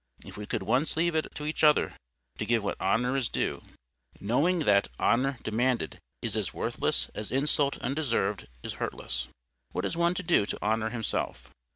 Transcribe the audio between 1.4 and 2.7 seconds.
each other to give